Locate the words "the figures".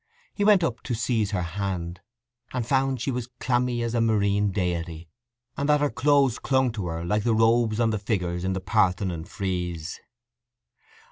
7.91-8.43